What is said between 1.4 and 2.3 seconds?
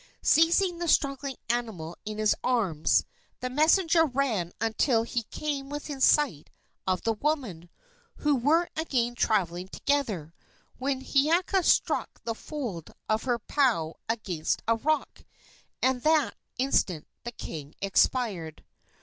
animal in